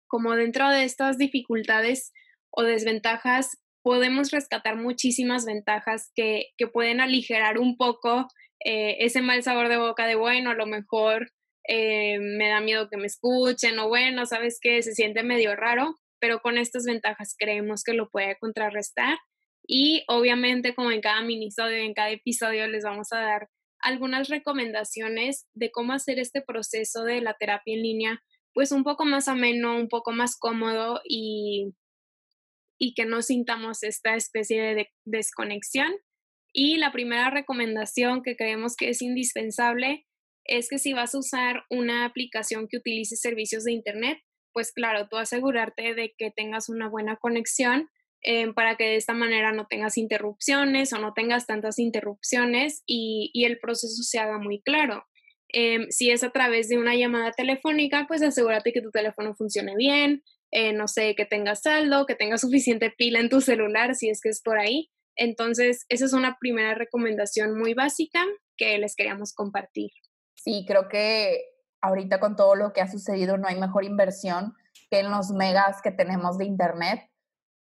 como 0.07 0.35
dentro 0.35 0.69
de 0.71 0.85
estas 0.85 1.19
dificultades 1.19 2.12
o 2.50 2.62
desventajas, 2.62 3.59
podemos 3.83 4.31
rescatar 4.31 4.76
muchísimas 4.76 5.45
ventajas 5.45 6.11
que, 6.14 6.47
que 6.57 6.66
pueden 6.66 7.00
aligerar 7.00 7.59
un 7.59 7.76
poco 7.76 8.26
eh, 8.64 8.97
ese 9.00 9.21
mal 9.21 9.43
sabor 9.43 9.69
de 9.69 9.76
boca 9.76 10.07
de, 10.07 10.14
bueno, 10.14 10.50
a 10.50 10.54
lo 10.54 10.66
mejor 10.66 11.31
eh, 11.69 12.19
me 12.19 12.49
da 12.49 12.61
miedo 12.61 12.88
que 12.88 12.97
me 12.97 13.07
escuchen 13.07 13.78
o 13.78 13.88
bueno, 13.88 14.25
sabes 14.25 14.59
que 14.61 14.83
se 14.83 14.95
siente 14.95 15.23
medio 15.23 15.54
raro, 15.54 15.95
pero 16.25 16.40
con 16.40 16.57
estas 16.57 16.87
ventajas 16.87 17.37
creemos 17.38 17.83
que 17.85 17.93
lo 17.93 18.09
puede 18.09 18.38
contrarrestar. 18.38 19.19
Y 19.66 20.04
obviamente, 20.09 20.75
como 20.75 20.90
en 20.90 21.02
cada 21.02 21.21
minisodio, 21.21 21.76
en 21.76 21.93
cada 21.93 22.12
episodio, 22.12 22.66
les 22.66 22.83
vamos 22.83 23.12
a 23.12 23.21
dar 23.21 23.50
algunas 23.78 24.31
recomendaciones 24.31 25.47
de 25.52 25.71
cómo 25.71 25.93
hacer 25.93 26.19
este 26.19 26.40
proceso 26.40 27.04
de 27.04 27.21
la 27.21 27.37
terapia 27.38 27.75
en 27.75 27.83
línea, 27.83 28.23
pues 28.54 28.73
un 28.73 28.85
poco 28.85 29.04
más 29.04 29.28
ameno, 29.28 29.76
un 29.76 29.88
poco 29.88 30.12
más 30.12 30.38
cómodo 30.38 31.02
y, 31.04 31.75
y 32.78 32.95
que 32.95 33.04
no 33.04 33.21
sintamos 33.21 33.83
esta 33.83 34.14
especie 34.14 34.62
de 34.62 34.88
desconexión. 35.04 35.93
Y 36.54 36.78
la 36.78 36.90
primera 36.90 37.28
recomendación 37.28 38.23
que 38.23 38.35
creemos 38.35 38.76
que 38.76 38.88
es 38.88 39.02
indispensable 39.02 40.07
es 40.47 40.71
que 40.71 40.78
si 40.78 40.95
vas 40.95 41.14
a 41.14 41.19
usar 41.19 41.64
una 41.69 42.07
aplicación 42.07 42.66
que 42.66 42.78
utilice 42.78 43.16
servicios 43.16 43.64
de 43.64 43.73
Internet, 43.73 44.21
pues 44.54 44.73
claro, 44.73 45.08
tú 45.08 45.18
asegurarte 45.18 45.94
de 45.94 46.14
que 46.16 46.30
tengas 46.30 46.70
una 46.70 46.88
buena 46.88 47.16
conexión 47.16 47.90
eh, 48.23 48.50
para 48.54 48.76
que 48.76 48.84
de 48.84 48.96
esta 48.96 49.12
manera 49.12 49.52
no 49.52 49.66
tengas 49.66 49.99
interrupciones 49.99 50.94
o 50.94 50.99
no 50.99 51.12
tengas 51.12 51.46
tantas 51.46 51.78
interrupciones 51.78 52.82
y, 52.87 53.30
el 53.44 53.58
proceso 53.58 54.02
se 54.02 54.18
haga 54.18 54.38
muy 54.38 54.62
claro. 54.62 55.04
Em, 55.49 55.90
si 55.90 56.11
es 56.11 56.25
a 56.25 56.30
través 56.30 56.68
de 56.68 56.78
una 56.78 56.96
llamada 56.96 57.32
telefónica, 57.32 58.06
pues 58.08 58.23
asegúrate 58.23 58.73
que 58.73 58.80
tu 58.80 58.90
teléfono 58.90 59.34
funcione 59.34 59.76
bien, 59.76 60.23
eh, 60.52 60.73
no 60.73 60.88
sé, 60.88 61.14
que 61.14 61.26
tengas 61.26 61.61
saldo, 61.62 62.06
que 62.06 62.14
tengas 62.14 62.40
suficiente 62.40 62.90
pila 62.96 63.20
en 63.20 63.28
tu 63.28 63.42
celular, 63.42 63.94
si 63.94 64.08
es 64.08 64.23
que 64.23 64.30
es 64.30 64.40
por 64.42 64.58
ahí. 64.58 64.90
Entonces, 65.16 65.84
esa 65.90 66.06
es 66.06 66.14
una 66.14 66.38
primera 66.40 66.75
recomendación 66.75 67.58
muy 67.58 67.75
básica 67.75 68.25
que 68.56 68.78
les 68.78 68.96
queríamos 68.96 69.34
compartir. 69.34 69.90
Sí, 70.34 70.64
creo 70.66 70.88
que 70.88 71.40
ahorita 71.85 72.19
con 72.19 72.35
todo 72.35 72.55
lo 72.55 72.73
que 72.73 72.81
ha 72.81 72.91
sucedido 72.91 73.37
no 73.37 73.47
hay 73.47 73.61
mejor 73.61 73.85
inversión 73.85 74.55
que 74.91 75.00
en 75.00 75.11
los 75.11 75.31
megas 75.31 75.83
que 75.83 75.91
tenemos 75.91 76.38
de 76.38 76.47
internet. 76.47 77.00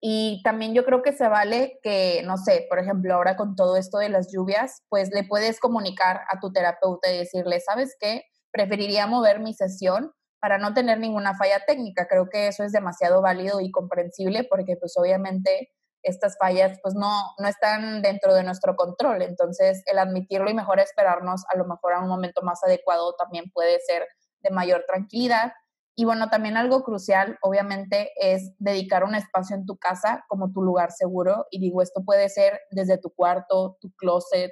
Y 0.01 0.41
también 0.43 0.73
yo 0.73 0.83
creo 0.83 1.01
que 1.01 1.13
se 1.13 1.27
vale 1.27 1.79
que, 1.81 2.21
no 2.25 2.37
sé, 2.37 2.65
por 2.69 2.79
ejemplo, 2.79 3.13
ahora 3.13 3.37
con 3.37 3.55
todo 3.55 3.77
esto 3.77 3.99
de 3.99 4.09
las 4.09 4.31
lluvias, 4.33 4.81
pues 4.89 5.11
le 5.13 5.23
puedes 5.23 5.59
comunicar 5.59 6.21
a 6.29 6.39
tu 6.39 6.51
terapeuta 6.51 7.11
y 7.11 7.17
decirle, 7.17 7.59
¿sabes 7.61 7.95
qué? 7.99 8.23
Preferiría 8.51 9.07
mover 9.07 9.39
mi 9.39 9.53
sesión 9.53 10.11
para 10.41 10.57
no 10.57 10.73
tener 10.73 10.99
ninguna 10.99 11.35
falla 11.35 11.63
técnica. 11.65 12.07
Creo 12.07 12.29
que 12.29 12.47
eso 12.47 12.63
es 12.63 12.73
demasiado 12.73 13.21
válido 13.21 13.61
y 13.61 13.71
comprensible 13.71 14.43
porque 14.43 14.75
pues 14.77 14.93
obviamente 14.97 15.71
estas 16.03 16.37
fallas 16.37 16.79
pues 16.81 16.95
no, 16.95 17.33
no 17.37 17.47
están 17.47 18.01
dentro 18.01 18.33
de 18.33 18.43
nuestro 18.43 18.75
control. 18.75 19.21
Entonces, 19.21 19.83
el 19.85 19.99
admitirlo 19.99 20.49
y 20.49 20.53
mejor 20.53 20.79
esperarnos 20.79 21.43
a 21.53 21.57
lo 21.57 21.65
mejor 21.65 21.93
a 21.93 21.99
un 21.99 22.07
momento 22.07 22.41
más 22.41 22.63
adecuado 22.63 23.15
también 23.15 23.49
puede 23.51 23.79
ser 23.79 24.07
de 24.41 24.51
mayor 24.51 24.83
tranquilidad. 24.87 25.53
Y 25.95 26.05
bueno, 26.05 26.29
también 26.29 26.57
algo 26.57 26.83
crucial, 26.83 27.37
obviamente, 27.41 28.11
es 28.15 28.53
dedicar 28.57 29.03
un 29.03 29.15
espacio 29.15 29.55
en 29.55 29.65
tu 29.65 29.77
casa 29.77 30.25
como 30.27 30.51
tu 30.51 30.61
lugar 30.61 30.91
seguro. 30.91 31.45
Y 31.51 31.59
digo, 31.59 31.81
esto 31.81 32.03
puede 32.03 32.29
ser 32.29 32.59
desde 32.71 32.97
tu 32.97 33.11
cuarto, 33.13 33.77
tu 33.79 33.91
closet, 33.93 34.51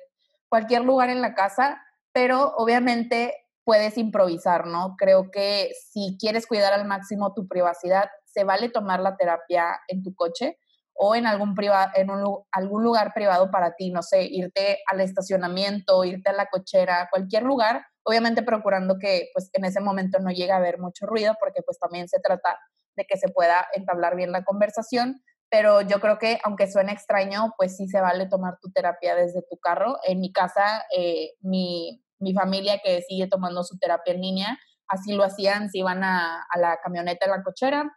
cualquier 0.50 0.84
lugar 0.84 1.10
en 1.10 1.22
la 1.22 1.34
casa, 1.34 1.81
pero 2.13 2.53
obviamente 2.58 3.34
puedes 3.63 3.98
improvisar, 3.98 4.67
¿no? 4.67 4.96
Creo 4.98 5.31
que 5.31 5.72
si 5.91 6.17
quieres 6.20 6.46
cuidar 6.46 6.74
al 6.74 6.86
máximo 6.86 7.34
tu 7.34 7.48
privacidad, 7.48 8.10
se 8.25 8.43
vale 8.43 8.70
tomar 8.70 9.00
la 9.00 9.17
terapia 9.17 9.79
en 9.88 10.03
tu 10.03 10.13
coche 10.13 10.58
o 10.93 11.15
en 11.15 11.25
algún, 11.25 11.55
en 11.95 12.10
algún 12.51 12.83
lugar 12.83 13.13
privado 13.13 13.50
para 13.50 13.75
ti, 13.75 13.91
no 13.91 14.03
sé, 14.03 14.24
irte 14.24 14.79
al 14.86 15.01
estacionamiento, 15.01 16.03
irte 16.03 16.29
a 16.29 16.33
la 16.33 16.48
cochera, 16.48 17.07
cualquier 17.10 17.43
lugar, 17.43 17.86
obviamente 18.03 18.43
procurando 18.43 18.98
que 19.00 19.29
pues 19.33 19.50
en 19.53 19.65
ese 19.65 19.79
momento 19.79 20.19
no 20.19 20.31
llegue 20.31 20.51
a 20.51 20.57
haber 20.57 20.79
mucho 20.79 21.05
ruido 21.05 21.36
porque 21.39 21.62
pues 21.63 21.79
también 21.79 22.07
se 22.07 22.19
trata 22.19 22.60
de 22.95 23.05
que 23.05 23.17
se 23.17 23.29
pueda 23.29 23.67
entablar 23.74 24.15
bien 24.15 24.31
la 24.31 24.43
conversación, 24.43 25.21
pero 25.50 25.81
yo 25.81 26.00
creo 26.00 26.17
que 26.17 26.39
aunque 26.43 26.71
suene 26.71 26.91
extraño, 26.91 27.53
pues 27.57 27.77
sí 27.77 27.88
se 27.88 28.01
vale 28.01 28.27
tomar 28.27 28.57
tu 28.62 28.71
terapia 28.71 29.15
desde 29.15 29.41
tu 29.50 29.57
carro. 29.57 29.98
En 30.05 30.19
mi 30.19 30.31
casa, 30.31 30.86
eh, 30.95 31.31
mi, 31.41 32.03
mi, 32.19 32.33
familia 32.33 32.79
que 32.83 33.01
sigue 33.01 33.27
tomando 33.27 33.63
su 33.63 33.77
terapia 33.77 34.13
en 34.13 34.21
línea, 34.21 34.60
así 34.88 35.13
lo 35.13 35.24
hacían, 35.24 35.69
se 35.69 35.79
iban 35.79 36.03
a, 36.03 36.43
a 36.50 36.57
la 36.57 36.77
camioneta, 36.81 37.25
a 37.25 37.38
la 37.38 37.43
cochera, 37.43 37.91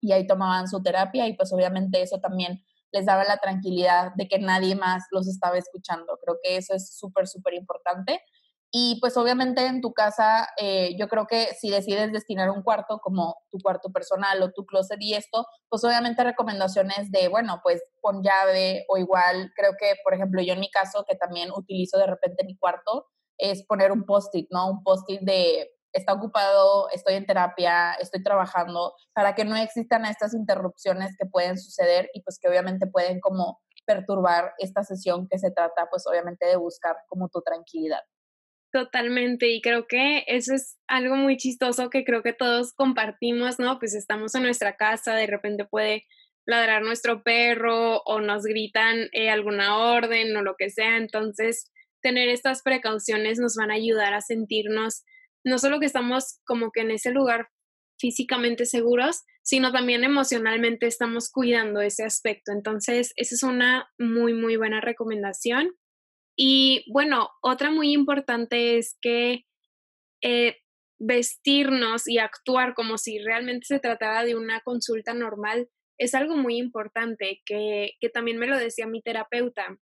y 0.00 0.12
ahí 0.12 0.26
tomaban 0.26 0.68
su 0.68 0.82
terapia 0.82 1.26
y 1.26 1.34
pues 1.34 1.52
obviamente 1.52 2.02
eso 2.02 2.18
también 2.20 2.62
les 2.92 3.06
daba 3.06 3.24
la 3.24 3.38
tranquilidad 3.38 4.12
de 4.16 4.28
que 4.28 4.38
nadie 4.38 4.74
más 4.74 5.04
los 5.10 5.28
estaba 5.28 5.58
escuchando. 5.58 6.18
Creo 6.24 6.38
que 6.42 6.56
eso 6.56 6.74
es 6.74 6.96
súper, 6.96 7.28
súper 7.28 7.54
importante. 7.54 8.20
Y 8.72 8.98
pues 9.00 9.16
obviamente 9.16 9.66
en 9.66 9.80
tu 9.80 9.92
casa, 9.92 10.48
eh, 10.56 10.96
yo 10.96 11.08
creo 11.08 11.26
que 11.26 11.48
si 11.58 11.70
decides 11.70 12.12
destinar 12.12 12.50
un 12.50 12.62
cuarto 12.62 13.00
como 13.00 13.36
tu 13.50 13.58
cuarto 13.58 13.90
personal 13.90 14.40
o 14.42 14.52
tu 14.52 14.64
closet 14.64 14.98
y 15.00 15.14
esto, 15.14 15.44
pues 15.68 15.82
obviamente 15.82 16.22
recomendaciones 16.22 17.10
de, 17.10 17.26
bueno, 17.28 17.60
pues 17.64 17.82
pon 18.00 18.22
llave 18.22 18.84
o 18.88 18.96
igual, 18.96 19.52
creo 19.56 19.72
que, 19.78 19.94
por 20.04 20.14
ejemplo, 20.14 20.40
yo 20.40 20.52
en 20.52 20.60
mi 20.60 20.70
caso, 20.70 21.04
que 21.08 21.16
también 21.16 21.50
utilizo 21.50 21.98
de 21.98 22.06
repente 22.06 22.44
mi 22.44 22.56
cuarto, 22.56 23.06
es 23.38 23.64
poner 23.66 23.90
un 23.90 24.04
post-it, 24.04 24.46
¿no? 24.50 24.70
Un 24.70 24.84
post-it 24.84 25.20
de 25.22 25.68
está 25.92 26.12
ocupado, 26.12 26.88
estoy 26.90 27.14
en 27.14 27.26
terapia, 27.26 27.94
estoy 27.94 28.22
trabajando, 28.22 28.94
para 29.12 29.34
que 29.34 29.44
no 29.44 29.56
existan 29.56 30.04
estas 30.04 30.34
interrupciones 30.34 31.16
que 31.18 31.28
pueden 31.28 31.58
suceder 31.58 32.10
y 32.14 32.22
pues 32.22 32.38
que 32.40 32.48
obviamente 32.48 32.86
pueden 32.86 33.20
como 33.20 33.60
perturbar 33.86 34.52
esta 34.58 34.82
sesión 34.84 35.26
que 35.28 35.38
se 35.38 35.50
trata 35.50 35.88
pues 35.90 36.04
obviamente 36.06 36.46
de 36.46 36.56
buscar 36.56 36.96
como 37.08 37.28
tu 37.28 37.40
tranquilidad. 37.42 38.00
Totalmente, 38.72 39.48
y 39.48 39.60
creo 39.60 39.88
que 39.88 40.22
eso 40.28 40.54
es 40.54 40.78
algo 40.86 41.16
muy 41.16 41.36
chistoso 41.36 41.90
que 41.90 42.04
creo 42.04 42.22
que 42.22 42.32
todos 42.32 42.72
compartimos, 42.72 43.58
¿no? 43.58 43.80
Pues 43.80 43.94
estamos 43.94 44.32
en 44.36 44.44
nuestra 44.44 44.76
casa, 44.76 45.14
de 45.14 45.26
repente 45.26 45.64
puede 45.64 46.04
ladrar 46.46 46.82
nuestro 46.82 47.24
perro 47.24 48.00
o 48.02 48.20
nos 48.20 48.44
gritan 48.44 49.08
eh, 49.12 49.28
alguna 49.28 49.76
orden 49.76 50.36
o 50.36 50.42
lo 50.42 50.54
que 50.56 50.70
sea, 50.70 50.96
entonces 50.98 51.70
tener 52.00 52.28
estas 52.28 52.62
precauciones 52.62 53.40
nos 53.40 53.56
van 53.56 53.72
a 53.72 53.74
ayudar 53.74 54.14
a 54.14 54.20
sentirnos 54.20 55.04
no 55.44 55.58
solo 55.58 55.80
que 55.80 55.86
estamos 55.86 56.40
como 56.44 56.70
que 56.70 56.80
en 56.80 56.90
ese 56.90 57.10
lugar 57.10 57.48
físicamente 57.98 58.64
seguros, 58.64 59.22
sino 59.42 59.72
también 59.72 60.04
emocionalmente 60.04 60.86
estamos 60.86 61.30
cuidando 61.30 61.80
ese 61.80 62.04
aspecto. 62.04 62.52
Entonces, 62.52 63.12
esa 63.16 63.34
es 63.34 63.42
una 63.42 63.90
muy, 63.98 64.32
muy 64.32 64.56
buena 64.56 64.80
recomendación. 64.80 65.76
Y 66.36 66.84
bueno, 66.90 67.30
otra 67.42 67.70
muy 67.70 67.92
importante 67.92 68.78
es 68.78 68.96
que 69.02 69.44
eh, 70.22 70.56
vestirnos 70.98 72.08
y 72.08 72.18
actuar 72.18 72.74
como 72.74 72.98
si 72.98 73.18
realmente 73.18 73.66
se 73.66 73.80
tratara 73.80 74.24
de 74.24 74.36
una 74.36 74.60
consulta 74.60 75.14
normal 75.14 75.68
es 75.98 76.14
algo 76.14 76.36
muy 76.36 76.56
importante 76.56 77.42
que, 77.44 77.92
que 78.00 78.08
también 78.08 78.38
me 78.38 78.46
lo 78.46 78.56
decía 78.56 78.86
mi 78.86 79.02
terapeuta. 79.02 79.78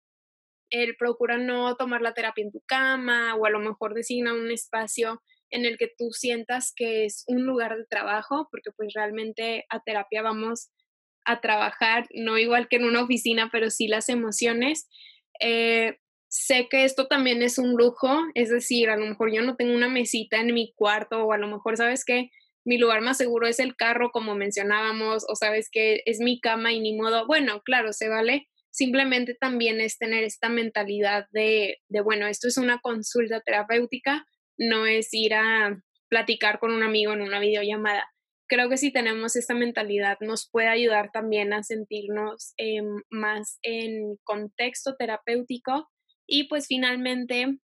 Él 0.70 0.96
procura 0.98 1.38
no 1.38 1.76
tomar 1.76 2.02
la 2.02 2.12
terapia 2.12 2.44
en 2.44 2.52
tu 2.52 2.60
cama 2.66 3.36
o 3.36 3.46
a 3.46 3.50
lo 3.50 3.60
mejor 3.60 3.94
designa 3.94 4.34
un 4.34 4.50
espacio 4.50 5.22
en 5.50 5.64
el 5.64 5.78
que 5.78 5.90
tú 5.96 6.10
sientas 6.10 6.72
que 6.74 7.04
es 7.04 7.24
un 7.26 7.44
lugar 7.44 7.76
de 7.76 7.86
trabajo, 7.88 8.48
porque 8.50 8.70
pues 8.76 8.92
realmente 8.94 9.64
a 9.70 9.80
terapia 9.80 10.22
vamos 10.22 10.70
a 11.24 11.40
trabajar, 11.40 12.06
no 12.14 12.38
igual 12.38 12.68
que 12.68 12.76
en 12.76 12.84
una 12.84 13.02
oficina, 13.02 13.50
pero 13.52 13.70
sí 13.70 13.86
las 13.86 14.08
emociones. 14.08 14.88
Eh, 15.40 15.98
sé 16.28 16.68
que 16.70 16.84
esto 16.84 17.06
también 17.06 17.42
es 17.42 17.58
un 17.58 17.72
lujo, 17.72 18.08
es 18.34 18.50
decir, 18.50 18.90
a 18.90 18.96
lo 18.96 19.06
mejor 19.06 19.32
yo 19.32 19.42
no 19.42 19.56
tengo 19.56 19.74
una 19.74 19.88
mesita 19.88 20.40
en 20.40 20.54
mi 20.54 20.72
cuarto 20.74 21.24
o 21.24 21.32
a 21.32 21.38
lo 21.38 21.48
mejor 21.48 21.76
sabes 21.76 22.04
que 22.04 22.30
mi 22.64 22.76
lugar 22.76 23.00
más 23.00 23.16
seguro 23.16 23.46
es 23.46 23.60
el 23.60 23.76
carro, 23.76 24.10
como 24.10 24.34
mencionábamos, 24.34 25.24
o 25.28 25.34
sabes 25.36 25.70
que 25.70 26.02
es 26.04 26.20
mi 26.20 26.40
cama 26.40 26.72
y 26.72 26.80
ni 26.80 26.94
modo, 26.94 27.26
bueno, 27.26 27.62
claro, 27.64 27.92
se 27.92 28.08
vale. 28.08 28.46
Simplemente 28.70 29.34
también 29.34 29.80
es 29.80 29.96
tener 29.96 30.22
esta 30.22 30.50
mentalidad 30.50 31.26
de, 31.32 31.78
de 31.88 32.00
bueno, 32.02 32.26
esto 32.26 32.46
es 32.46 32.58
una 32.58 32.78
consulta 32.80 33.40
terapéutica, 33.40 34.26
no 34.58 34.86
es 34.86 35.08
ir 35.12 35.34
a 35.34 35.80
platicar 36.08 36.58
con 36.58 36.72
un 36.72 36.82
amigo 36.82 37.12
en 37.12 37.22
una 37.22 37.38
videollamada. 37.38 38.04
Creo 38.48 38.68
que 38.68 38.78
si 38.78 38.92
tenemos 38.92 39.36
esta 39.36 39.54
mentalidad 39.54 40.18
nos 40.20 40.48
puede 40.50 40.68
ayudar 40.68 41.10
también 41.12 41.52
a 41.52 41.62
sentirnos 41.62 42.54
em, 42.56 43.02
más 43.10 43.58
en 43.62 44.16
contexto 44.24 44.96
terapéutico 44.96 45.88
y 46.26 46.48
pues 46.48 46.66
finalmente 46.66 47.58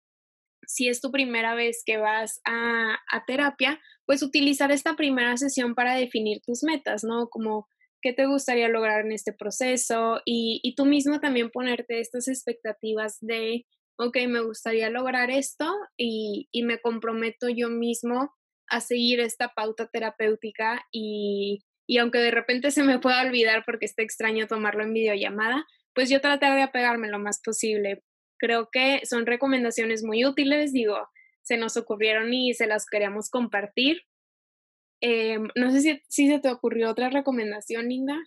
si 0.68 0.88
es 0.88 1.02
tu 1.02 1.12
primera 1.12 1.56
vez 1.56 1.84
que 1.86 1.98
vas 1.98 2.40
a, 2.46 3.00
terapia, 3.28 3.80
pues 4.06 4.22
utilizar 4.22 4.72
esta 4.72 4.96
primera 4.96 5.36
sesión 5.38 5.76
para 5.76 5.96
definir 5.96 6.42
tus 6.42 6.64
metas, 6.64 7.04
¿no? 7.04 7.30
Como 7.30 7.68
qué 8.02 8.14
te 8.14 8.26
gustaría 8.26 8.68
lograr 8.68 9.06
en 9.06 9.12
este 9.12 9.34
proceso 9.34 10.22
y 10.26 10.74
tú 10.76 10.86
mismo 10.86 11.20
también 11.20 11.52
ponerte 11.52 12.00
estas 12.00 12.28
expectativas 12.28 13.18
de 13.22 13.66
ok, 14.02 14.18
me 14.28 14.42
gustaría 14.42 14.90
lograr 14.90 15.30
esto 15.30 15.72
y, 15.96 16.50
me 16.64 16.80
comprometo 16.80 17.50
yo 17.50 17.70
mismo 17.70 18.34
a 18.68 18.82
seguir 18.82 19.20
esta 19.20 19.50
pauta 19.50 19.88
terapéutica 19.88 20.84
y, 20.92 21.64
aunque 22.00 22.18
de 22.18 22.32
repente 22.32 22.72
se 22.72 22.84
me 22.84 23.00
pueda 23.00 23.22
olvidar 23.22 23.64
porque 23.64 23.86
está 23.86 24.02
extraño 24.02 24.48
tomarlo 24.48 24.84
en 24.84 24.94
videollamada, 24.94 25.66
pues 25.94 26.10
yo 26.10 26.20
tratar 26.20 26.56
de 26.56 26.64
apegarme 26.64 27.10
lo 27.10 27.20
más 27.20 27.42
posible. 27.44 28.04
Creo 28.40 28.70
que 28.72 29.02
son 29.06 29.28
recomendaciones 29.28 30.04
muy 30.04 30.26
útiles, 30.26 30.74
digo, 30.74 30.98
se 31.44 31.58
nos 31.58 31.78
ocurrieron 31.78 32.34
y 32.34 32.56
se 32.56 32.66
las 32.66 32.88
queríamos 32.88 33.30
compartir. 33.30 34.02
Em, 35.00 35.48
no 35.56 35.72
sé 35.72 35.82
si, 35.82 36.02
si 36.08 36.28
se 36.28 36.40
te 36.40 36.50
ocurrió 36.50 36.90
otra 36.90 37.10
recomendación, 37.10 37.90
Linda. 37.90 38.18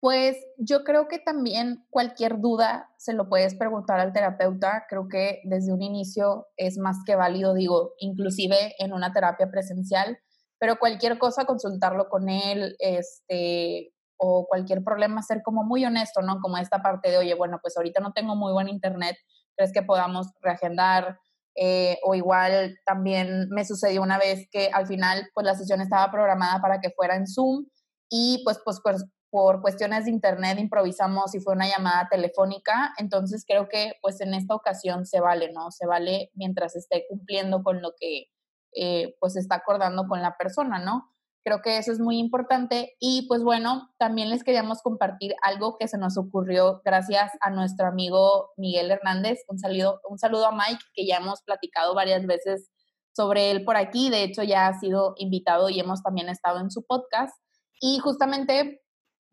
Pues 0.00 0.36
yo 0.56 0.82
creo 0.82 1.08
que 1.08 1.18
también 1.18 1.84
cualquier 1.90 2.40
duda 2.40 2.90
se 2.96 3.12
lo 3.12 3.28
puedes 3.28 3.54
preguntar 3.54 4.00
al 4.00 4.14
terapeuta. 4.14 4.86
Creo 4.88 5.08
que 5.08 5.42
desde 5.44 5.74
un 5.74 5.82
inicio 5.82 6.48
es 6.56 6.78
más 6.78 6.96
que 7.04 7.16
válido, 7.16 7.52
digo, 7.52 7.92
inclusive 7.98 8.74
en 8.78 8.94
una 8.94 9.12
terapia 9.12 9.50
presencial, 9.50 10.18
pero 10.58 10.78
cualquier 10.78 11.18
cosa 11.18 11.44
consultarlo 11.44 12.08
con 12.08 12.30
él, 12.30 12.76
este, 12.78 13.92
o 14.16 14.46
cualquier 14.46 14.82
problema, 14.82 15.22
ser 15.22 15.42
como 15.42 15.64
muy 15.64 15.84
honesto, 15.84 16.22
¿no? 16.22 16.40
Como 16.40 16.56
esta 16.56 16.82
parte 16.82 17.10
de, 17.10 17.18
oye, 17.18 17.34
bueno, 17.34 17.58
pues 17.62 17.76
ahorita 17.76 18.00
no 18.00 18.12
tengo 18.12 18.36
muy 18.36 18.52
buen 18.52 18.68
internet, 18.68 19.16
¿crees 19.54 19.72
que 19.72 19.82
podamos 19.82 20.28
reagendar? 20.40 21.18
Eh, 21.56 21.98
o 22.04 22.14
igual 22.14 22.78
también 22.86 23.48
me 23.50 23.64
sucedió 23.66 24.02
una 24.02 24.18
vez 24.18 24.48
que 24.50 24.70
al 24.72 24.86
final, 24.86 25.28
pues 25.34 25.44
la 25.44 25.54
sesión 25.54 25.80
estaba 25.80 26.10
programada 26.10 26.60
para 26.62 26.80
que 26.80 26.90
fuera 26.90 27.16
en 27.16 27.26
Zoom 27.26 27.66
y 28.08 28.42
pues, 28.44 28.60
pues, 28.64 28.80
pues 28.82 29.04
por 29.30 29.62
cuestiones 29.62 30.04
de 30.04 30.10
internet 30.10 30.58
improvisamos 30.58 31.34
y 31.34 31.40
fue 31.40 31.54
una 31.54 31.68
llamada 31.68 32.08
telefónica, 32.10 32.92
entonces 32.98 33.44
creo 33.46 33.68
que 33.68 33.94
pues 34.02 34.20
en 34.20 34.34
esta 34.34 34.54
ocasión 34.54 35.06
se 35.06 35.20
vale, 35.20 35.52
¿no? 35.52 35.70
Se 35.70 35.86
vale 35.86 36.30
mientras 36.34 36.76
esté 36.76 37.06
cumpliendo 37.08 37.62
con 37.62 37.80
lo 37.80 37.92
que 37.98 38.26
eh, 38.74 39.16
pues 39.20 39.36
está 39.36 39.56
acordando 39.56 40.06
con 40.06 40.20
la 40.22 40.36
persona, 40.36 40.78
¿no? 40.78 41.10
Creo 41.42 41.62
que 41.62 41.78
eso 41.78 41.90
es 41.90 42.00
muy 42.00 42.18
importante 42.18 42.96
y 43.00 43.26
pues 43.26 43.42
bueno, 43.42 43.88
también 43.98 44.28
les 44.28 44.44
queríamos 44.44 44.82
compartir 44.82 45.34
algo 45.42 45.78
que 45.78 45.88
se 45.88 45.96
nos 45.96 46.18
ocurrió 46.18 46.82
gracias 46.84 47.32
a 47.40 47.50
nuestro 47.50 47.86
amigo 47.86 48.50
Miguel 48.56 48.90
Hernández. 48.90 49.38
Un 49.48 49.58
saludo, 49.58 50.00
un 50.08 50.18
saludo 50.18 50.46
a 50.46 50.52
Mike, 50.52 50.84
que 50.92 51.06
ya 51.06 51.16
hemos 51.16 51.40
platicado 51.42 51.94
varias 51.94 52.26
veces 52.26 52.70
sobre 53.12 53.50
él 53.50 53.64
por 53.64 53.76
aquí. 53.76 54.10
De 54.10 54.22
hecho, 54.22 54.42
ya 54.42 54.66
ha 54.66 54.78
sido 54.78 55.14
invitado 55.16 55.70
y 55.70 55.80
hemos 55.80 56.02
también 56.02 56.28
estado 56.28 56.60
en 56.60 56.70
su 56.70 56.84
podcast. 56.84 57.34
Y 57.80 57.98
justamente 58.00 58.82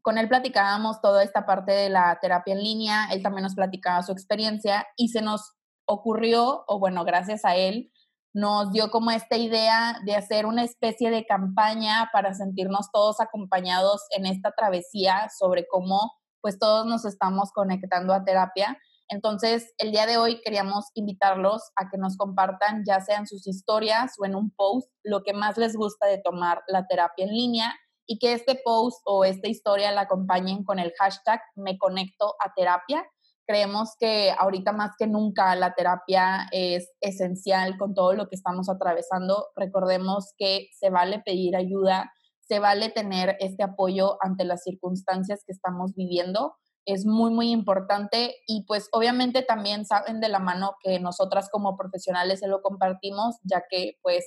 con 0.07 0.17
él 0.17 0.29
platicábamos 0.29 1.01
toda 1.01 1.21
esta 1.21 1.45
parte 1.45 1.73
de 1.73 1.89
la 1.89 2.17
terapia 2.21 2.53
en 2.53 2.63
línea. 2.63 3.09
Él 3.11 3.21
también 3.21 3.43
nos 3.43 3.55
platicaba 3.55 4.01
su 4.03 4.13
experiencia 4.13 4.87
y 4.95 5.09
se 5.09 5.21
nos 5.21 5.57
ocurrió, 5.85 6.63
o 6.65 6.79
bueno, 6.79 7.03
gracias 7.03 7.43
a 7.43 7.57
él, 7.57 7.91
nos 8.33 8.71
dio 8.71 8.89
como 8.89 9.11
esta 9.11 9.35
idea 9.35 9.99
de 10.05 10.15
hacer 10.15 10.45
una 10.45 10.63
especie 10.63 11.11
de 11.11 11.25
campaña 11.25 12.09
para 12.13 12.33
sentirnos 12.33 12.89
todos 12.93 13.19
acompañados 13.19 14.01
en 14.15 14.25
esta 14.25 14.53
travesía 14.55 15.27
sobre 15.37 15.67
cómo 15.67 16.13
pues 16.39 16.57
todos 16.57 16.85
nos 16.85 17.03
estamos 17.03 17.51
conectando 17.51 18.13
a 18.13 18.23
terapia. 18.23 18.77
Entonces, 19.09 19.73
el 19.77 19.91
día 19.91 20.05
de 20.05 20.15
hoy 20.15 20.39
queríamos 20.39 20.85
invitarlos 20.93 21.63
a 21.75 21.89
que 21.89 21.97
nos 21.97 22.15
compartan, 22.15 22.83
ya 22.87 23.01
sea 23.01 23.17
en 23.17 23.27
sus 23.27 23.45
historias 23.45 24.13
o 24.19 24.25
en 24.25 24.35
un 24.35 24.51
post, 24.51 24.89
lo 25.03 25.23
que 25.23 25.33
más 25.33 25.57
les 25.57 25.75
gusta 25.75 26.05
de 26.05 26.19
tomar 26.19 26.63
la 26.69 26.87
terapia 26.87 27.25
en 27.25 27.31
línea 27.31 27.75
y 28.07 28.19
que 28.19 28.33
este 28.33 28.59
post 28.63 29.01
o 29.05 29.25
esta 29.25 29.47
historia 29.47 29.91
la 29.91 30.01
acompañen 30.01 30.63
con 30.63 30.79
el 30.79 30.93
hashtag 30.97 31.41
me 31.55 31.77
conecto 31.77 32.35
a 32.39 32.53
terapia 32.55 33.05
Creemos 33.47 33.95
que 33.97 34.33
ahorita 34.37 34.73
más 34.73 34.91
que 34.99 35.07
nunca 35.07 35.55
la 35.55 35.73
terapia 35.73 36.49
es 36.51 36.91
esencial 36.99 37.77
con 37.77 37.93
todo 37.93 38.11
lo 38.11 38.27
que 38.27 38.35
estamos 38.35 38.67
atravesando. 38.67 39.47
Recordemos 39.55 40.33
que 40.37 40.67
se 40.77 40.89
vale 40.89 41.21
pedir 41.25 41.55
ayuda, 41.55 42.11
se 42.41 42.59
vale 42.59 42.89
tener 42.89 43.37
este 43.39 43.63
apoyo 43.63 44.17
ante 44.19 44.43
las 44.43 44.63
circunstancias 44.63 45.43
que 45.45 45.53
estamos 45.53 45.95
viviendo. 45.95 46.55
Es 46.85 47.05
muy, 47.05 47.31
muy 47.31 47.51
importante 47.51 48.35
y 48.47 48.65
pues 48.67 48.89
obviamente 48.91 49.43
también 49.43 49.85
saben 49.85 50.19
de 50.19 50.27
la 50.27 50.39
mano 50.39 50.75
que 50.83 50.99
nosotras 50.99 51.49
como 51.49 51.77
profesionales 51.77 52.41
se 52.41 52.49
lo 52.49 52.61
compartimos, 52.61 53.37
ya 53.43 53.63
que 53.69 53.93
pues 54.01 54.25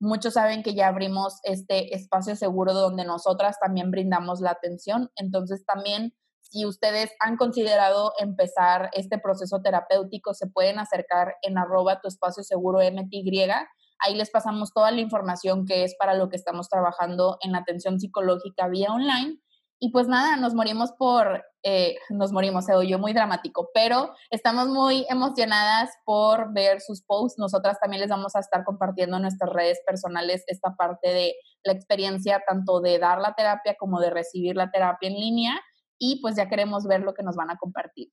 muchos 0.00 0.34
saben 0.34 0.62
que 0.62 0.74
ya 0.74 0.88
abrimos 0.88 1.40
este 1.42 1.94
espacio 1.94 2.36
seguro 2.36 2.72
donde 2.72 3.04
nosotras 3.04 3.58
también 3.60 3.90
brindamos 3.90 4.40
la 4.40 4.50
atención. 4.52 5.10
Entonces 5.16 5.64
también 5.64 6.14
si 6.50 6.64
ustedes 6.64 7.10
han 7.20 7.36
considerado 7.36 8.12
empezar 8.18 8.88
este 8.94 9.18
proceso 9.18 9.60
terapéutico, 9.60 10.32
se 10.32 10.46
pueden 10.46 10.78
acercar 10.78 11.34
en 11.42 11.58
arroba 11.58 12.00
tu 12.00 12.08
espacio 12.08 12.42
seguro 12.42 12.78
MTY. 12.78 13.50
Ahí 13.98 14.14
les 14.14 14.30
pasamos 14.30 14.72
toda 14.72 14.90
la 14.90 15.00
información 15.00 15.66
que 15.66 15.84
es 15.84 15.94
para 15.98 16.14
lo 16.14 16.28
que 16.30 16.36
estamos 16.36 16.68
trabajando 16.68 17.36
en 17.42 17.54
atención 17.54 18.00
psicológica 18.00 18.68
vía 18.68 18.92
online. 18.92 19.38
Y 19.80 19.90
pues 19.92 20.08
nada, 20.08 20.36
nos 20.36 20.54
morimos 20.54 20.92
por, 20.92 21.44
eh, 21.62 21.96
nos 22.10 22.32
morimos, 22.32 22.64
se 22.64 22.74
oyó 22.74 22.98
muy 22.98 23.12
dramático, 23.12 23.70
pero 23.72 24.12
estamos 24.30 24.68
muy 24.68 25.06
emocionadas 25.08 25.90
por 26.04 26.52
ver 26.52 26.80
sus 26.80 27.02
posts. 27.02 27.38
Nosotras 27.38 27.78
también 27.80 28.00
les 28.00 28.10
vamos 28.10 28.34
a 28.34 28.40
estar 28.40 28.64
compartiendo 28.64 29.16
en 29.16 29.22
nuestras 29.22 29.52
redes 29.52 29.80
personales 29.86 30.42
esta 30.48 30.74
parte 30.74 31.08
de 31.08 31.34
la 31.62 31.72
experiencia 31.72 32.42
tanto 32.46 32.80
de 32.80 32.98
dar 32.98 33.20
la 33.20 33.34
terapia 33.34 33.76
como 33.78 34.00
de 34.00 34.10
recibir 34.10 34.56
la 34.56 34.70
terapia 34.70 35.08
en 35.08 35.14
línea 35.14 35.60
y 35.98 36.20
pues 36.22 36.36
ya 36.36 36.48
queremos 36.48 36.86
ver 36.86 37.02
lo 37.02 37.14
que 37.14 37.22
nos 37.22 37.36
van 37.36 37.50
a 37.50 37.56
compartir. 37.56 38.08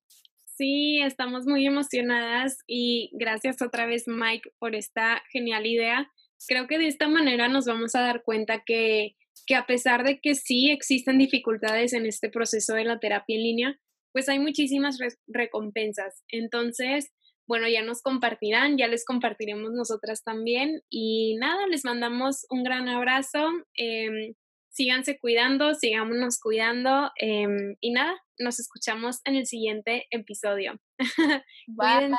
Sí, 0.57 1.01
estamos 1.01 1.45
muy 1.45 1.65
emocionadas 1.65 2.59
y 2.65 3.09
gracias 3.13 3.61
otra 3.61 3.85
vez 3.85 4.03
Mike 4.07 4.51
por 4.57 4.73
esta 4.73 5.21
genial 5.31 5.65
idea. 5.65 6.09
Creo 6.47 6.67
que 6.67 6.77
de 6.77 6.87
esta 6.87 7.09
manera 7.09 7.49
nos 7.49 7.65
vamos 7.65 7.93
a 7.95 8.01
dar 8.01 8.23
cuenta 8.23 8.63
que, 8.65 9.15
que 9.45 9.55
a 9.55 9.65
pesar 9.65 10.03
de 10.03 10.19
que 10.19 10.35
sí 10.35 10.71
existen 10.71 11.17
dificultades 11.17 11.93
en 11.93 12.05
este 12.05 12.29
proceso 12.29 12.73
de 12.73 12.85
la 12.85 12.99
terapia 12.99 13.35
en 13.35 13.43
línea, 13.43 13.79
pues 14.11 14.29
hay 14.29 14.39
muchísimas 14.39 14.97
recompensas. 15.27 16.23
Entonces, 16.29 17.11
bueno, 17.47 17.67
ya 17.67 17.83
nos 17.83 18.01
compartirán, 18.01 18.77
ya 18.77 18.87
les 18.87 19.05
compartiremos 19.05 19.71
nosotras 19.73 20.23
también. 20.23 20.81
Y 20.89 21.35
nada, 21.35 21.67
les 21.67 21.85
mandamos 21.85 22.45
un 22.49 22.63
gran 22.63 22.87
abrazo. 22.87 23.47
Em, 23.75 24.33
síganse 24.69 25.17
cuidando, 25.19 25.73
sigámonos 25.73 26.39
cuidando 26.39 27.11
em, 27.17 27.75
y 27.79 27.91
nada, 27.91 28.17
nos 28.39 28.59
escuchamos 28.59 29.21
en 29.25 29.35
el 29.35 29.45
siguiente 29.45 30.05
episodio. 30.09 30.79
Bye. 31.67 32.09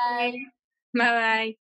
bye 0.93 1.11
bye. 1.11 1.66